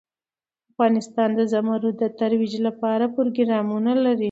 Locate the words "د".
1.35-1.41, 2.01-2.03